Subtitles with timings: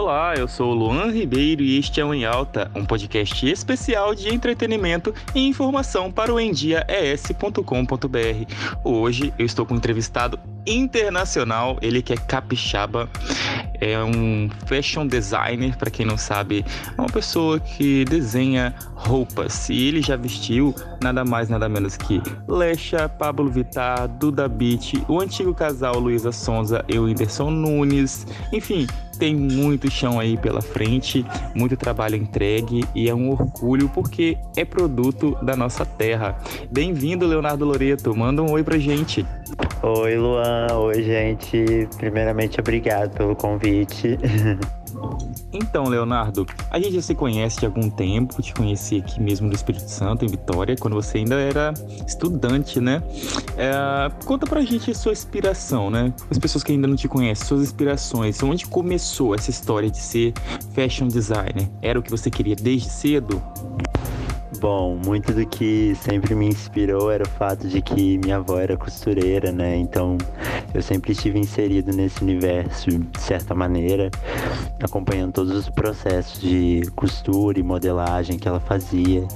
[0.00, 4.14] Olá, eu sou o Luan Ribeiro e este é o Em Alta, um podcast especial
[4.14, 8.54] de entretenimento e informação para o endiaes.com.br.
[8.84, 13.10] Hoje eu estou com um entrevistado internacional, ele que é capixaba,
[13.80, 16.64] é um fashion designer, para quem não sabe,
[16.96, 22.20] é uma pessoa que desenha roupas e ele já vestiu nada mais nada menos que
[22.46, 28.86] Lecha, Pablo Vittar, Duda Beat, o antigo casal Luísa Sonza e o Whindersson Nunes, enfim,
[29.18, 34.64] tem muito chão aí pela frente, muito trabalho entregue e é um orgulho porque é
[34.64, 36.38] produto da nossa terra.
[36.70, 38.14] Bem-vindo, Leonardo Loreto.
[38.16, 39.26] Manda um oi pra gente.
[39.82, 40.66] Oi, Luan.
[40.72, 41.88] Oi, gente.
[41.96, 44.18] Primeiramente, obrigado pelo convite.
[45.52, 49.54] Então, Leonardo, a gente já se conhece de algum tempo, te conheci aqui mesmo no
[49.54, 51.74] Espírito Santo, em Vitória, quando você ainda era
[52.06, 53.02] estudante, né?
[53.56, 56.12] É, conta pra gente a sua inspiração, né?
[56.30, 60.32] As pessoas que ainda não te conhecem, suas inspirações, onde começou essa história de ser
[60.74, 61.68] fashion designer?
[61.82, 63.42] Era o que você queria desde cedo?
[64.56, 68.76] Bom, muito do que sempre me inspirou era o fato de que minha avó era
[68.78, 69.76] costureira, né?
[69.76, 70.16] Então
[70.72, 74.10] eu sempre estive inserido nesse universo de certa maneira,
[74.82, 79.28] acompanhando todos os processos de costura e modelagem que ela fazia.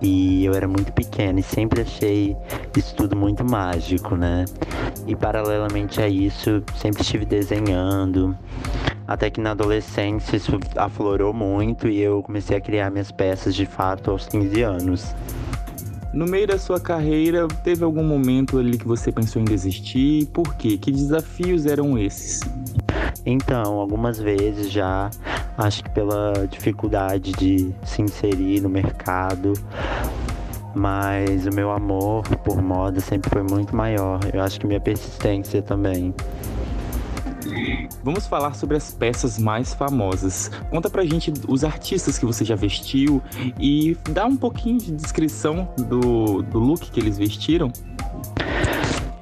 [0.00, 2.36] E eu era muito pequeno e sempre achei
[2.76, 4.46] isso tudo muito mágico, né?
[5.06, 8.36] E paralelamente a isso, sempre estive desenhando,
[9.06, 13.66] até que na adolescência isso aflorou muito e eu comecei a criar minhas peças de
[13.66, 15.14] fato aos 15 anos.
[16.12, 20.26] No meio da sua carreira, teve algum momento ali que você pensou em desistir?
[20.26, 20.78] Por quê?
[20.78, 22.40] Que desafios eram esses?
[23.26, 25.10] Então, algumas vezes já,
[25.58, 29.54] acho que pela dificuldade de se inserir no mercado,
[30.72, 34.20] mas o meu amor por moda sempre foi muito maior.
[34.32, 36.14] Eu acho que minha persistência também.
[38.04, 40.50] Vamos falar sobre as peças mais famosas.
[40.68, 43.22] Conta pra gente os artistas que você já vestiu
[43.58, 47.72] e dá um pouquinho de descrição do, do look que eles vestiram.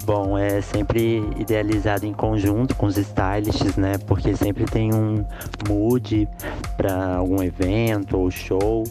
[0.04, 3.98] Bom, é sempre idealizado em conjunto com os stylists, né?
[3.98, 5.24] Porque sempre tem um
[5.68, 6.28] mood
[6.76, 8.82] para algum evento ou show.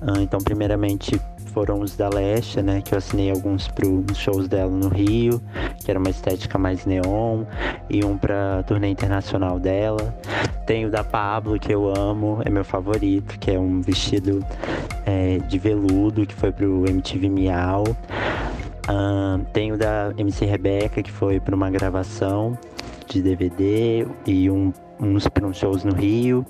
[0.00, 1.20] Ah, então, primeiramente,
[1.58, 2.80] foram os da Lesha, né?
[2.80, 5.42] Que eu assinei alguns para os shows dela no Rio,
[5.84, 7.42] que era uma estética mais neon,
[7.90, 10.16] e um pra turnê internacional dela.
[10.64, 14.40] Tem o da Pablo, que eu amo, é meu favorito, que é um vestido
[15.04, 17.82] é, de veludo que foi pro MTV Miau.
[18.88, 22.56] Um, tem o da MC Rebeca, que foi para uma gravação
[23.08, 26.46] de DVD e um, uns para uns shows no Rio.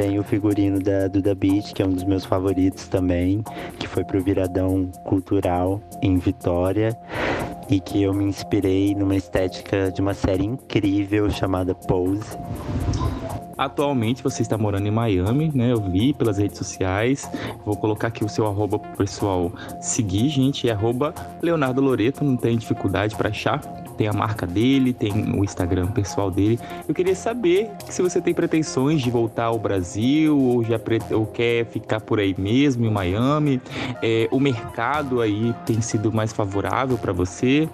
[0.00, 3.44] Tem o figurino da Duda Beach, que é um dos meus favoritos também,
[3.78, 6.98] que foi pro Viradão Cultural em Vitória
[7.68, 12.38] e que eu me inspirei numa estética de uma série incrível chamada Pose.
[13.58, 15.70] Atualmente você está morando em Miami, né?
[15.70, 17.30] Eu vi pelas redes sociais.
[17.66, 20.66] Vou colocar aqui o seu arroba pessoal seguir, gente.
[20.66, 21.12] É arroba
[21.42, 23.60] Leonardo Loreto, não tem dificuldade para achar
[24.00, 26.58] tem a marca dele, tem o Instagram pessoal dele.
[26.88, 30.80] Eu queria saber se você tem pretensões de voltar ao Brasil ou já
[31.10, 33.60] ou quer ficar por aí mesmo em Miami.
[34.02, 37.68] É, o mercado aí tem sido mais favorável para você?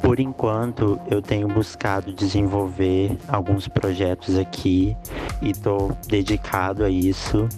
[0.00, 4.96] Por enquanto, eu tenho buscado desenvolver alguns projetos aqui
[5.40, 7.48] e estou dedicado a isso.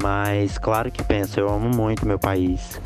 [0.00, 2.80] Mas claro que penso, eu amo muito meu país.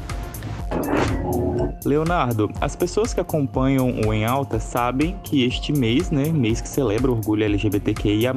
[1.85, 6.69] Leonardo, as pessoas que acompanham o Em Alta sabem que este mês, né, mês que
[6.69, 8.35] celebra o orgulho LGBTQIA+,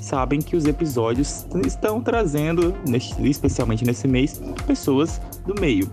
[0.00, 2.74] sabem que os episódios estão trazendo,
[3.20, 5.90] especialmente nesse mês, pessoas do meio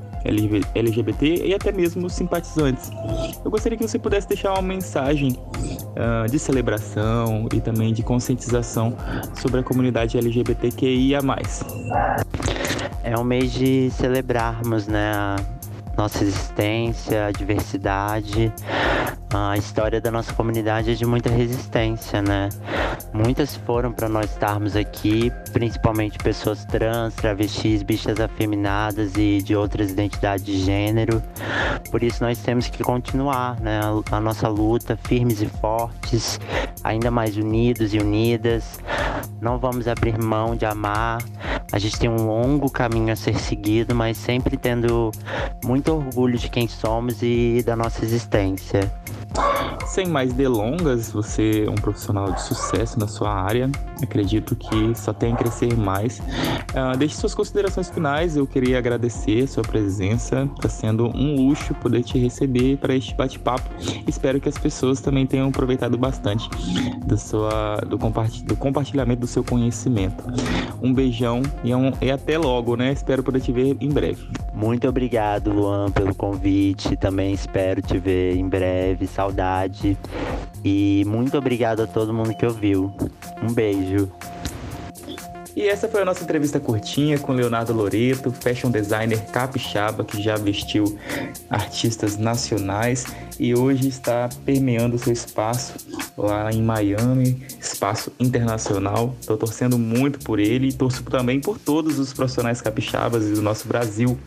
[0.75, 2.91] LGBT e até mesmo simpatizantes.
[3.43, 8.95] Eu gostaria que você pudesse deixar uma mensagem uh, de celebração e também de conscientização
[9.39, 11.19] sobre a comunidade LGBTQIA+.
[13.03, 15.35] É um mês de celebrarmos, né,
[15.97, 18.53] nossa existência, a diversidade.
[19.33, 22.49] A história da nossa comunidade é de muita resistência, né?
[23.13, 29.91] Muitas foram para nós estarmos aqui, principalmente pessoas trans, travestis, bichas afeminadas e de outras
[29.91, 31.21] identidades de gênero.
[31.89, 33.79] Por isso nós temos que continuar, né,
[34.11, 36.39] a, nossa luta firmes e fortes,
[36.83, 38.79] ainda mais unidos e unidas.
[39.41, 41.19] Não vamos abrir mão de amar,
[41.71, 45.11] a gente tem um longo caminho a ser seguido, mas sempre tendo
[45.63, 48.91] muito orgulho de quem somos e da nossa existência.
[49.85, 53.69] Sem mais delongas, você é um profissional de sucesso na sua área.
[54.01, 56.19] Acredito que só tem a crescer mais.
[56.19, 58.37] Uh, deixe suas considerações finais.
[58.37, 60.49] Eu queria agradecer sua presença.
[60.55, 63.69] Está sendo um luxo poder te receber para este bate-papo.
[64.07, 66.49] Espero que as pessoas também tenham aproveitado bastante
[67.11, 70.23] do, sua, do, do compartilhamento do seu conhecimento.
[70.81, 72.93] Um beijão e, um, e até logo, né?
[72.93, 74.25] Espero poder te ver em breve.
[74.53, 76.95] Muito obrigado, Luan, pelo convite.
[76.95, 79.07] Também espero te ver em breve.
[79.07, 79.97] Saudade.
[80.63, 82.93] E muito obrigado a todo mundo que ouviu.
[83.43, 84.09] Um beijo.
[85.53, 90.37] E essa foi a nossa entrevista curtinha com Leonardo Loreto, fashion designer capixaba que já
[90.37, 90.97] vestiu
[91.49, 93.05] artistas nacionais
[93.37, 95.73] e hoje está permeando seu espaço
[96.17, 99.15] lá em Miami, espaço internacional.
[99.19, 103.67] Estou torcendo muito por ele e torço também por todos os profissionais capixabas do nosso
[103.67, 104.17] Brasil.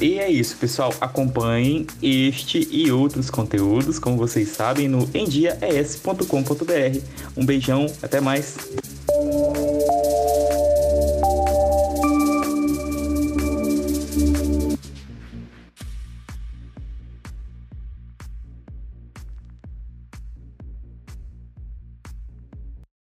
[0.00, 0.92] E é isso, pessoal.
[1.00, 7.00] Acompanhem este e outros conteúdos, como vocês sabem, no endiaes.com.br.
[7.36, 8.56] Um beijão, até mais.